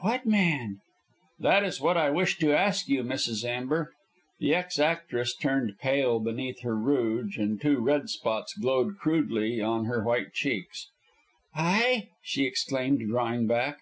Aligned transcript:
"What 0.00 0.24
man?" 0.24 0.80
"That 1.38 1.62
is 1.62 1.82
what 1.82 1.98
I 1.98 2.08
wish 2.08 2.38
to 2.38 2.50
ask 2.50 2.88
you, 2.88 3.02
Mrs. 3.02 3.44
Amber." 3.44 3.92
The 4.38 4.54
ex 4.54 4.78
actress 4.78 5.34
turned 5.36 5.78
pale 5.78 6.18
beneath 6.18 6.62
her 6.62 6.74
rouge, 6.74 7.36
and 7.36 7.60
two 7.60 7.80
red 7.80 8.08
spots 8.08 8.54
glowed 8.56 8.96
crudely 8.96 9.60
on 9.60 9.84
her 9.84 10.02
white 10.02 10.32
cheeks. 10.32 10.88
"I!" 11.54 12.08
she 12.22 12.46
exclaimed, 12.46 13.06
drawing 13.06 13.46
back. 13.46 13.80